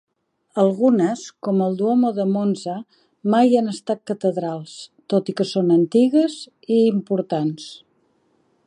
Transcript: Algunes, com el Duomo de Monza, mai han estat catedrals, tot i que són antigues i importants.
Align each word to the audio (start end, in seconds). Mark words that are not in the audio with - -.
Algunes, 0.61 1.25
com 1.47 1.59
el 1.65 1.75
Duomo 1.81 2.11
de 2.19 2.25
Monza, 2.31 2.77
mai 3.35 3.53
han 3.61 3.69
estat 3.75 4.03
catedrals, 4.13 4.75
tot 5.15 5.33
i 5.35 5.37
que 5.41 5.49
són 5.53 5.71
antigues 5.79 6.41
i 6.79 6.81
importants. 6.89 7.71